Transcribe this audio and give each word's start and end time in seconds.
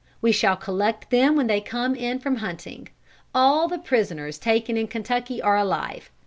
We 0.19 0.31
shall 0.31 0.55
collect 0.55 1.11
them 1.11 1.35
when 1.35 1.45
they 1.45 1.61
come 1.61 1.93
in 1.93 2.17
from 2.17 2.37
hunting. 2.37 2.89
All 3.35 3.67
the 3.67 3.77
prisoners 3.77 4.39
taken 4.39 4.75
in 4.75 4.87
Kentucky 4.87 5.39
are 5.43 5.57
alive. 5.57 6.09